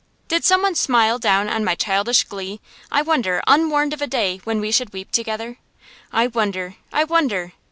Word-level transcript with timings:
Did 0.27 0.43
some 0.43 0.63
one 0.63 0.73
smile 0.73 1.19
down 1.19 1.47
on 1.47 1.63
my 1.63 1.75
childish 1.75 2.23
glee, 2.23 2.59
I 2.91 3.03
wonder, 3.03 3.39
unwarned 3.45 3.93
of 3.93 4.01
a 4.01 4.07
day 4.07 4.41
when 4.45 4.59
we 4.59 4.71
should 4.71 4.93
weep 4.93 5.11
together? 5.11 5.57
I 6.11 6.25
wonder 6.25 6.77
I 6.91 7.03
wonder. 7.03 7.53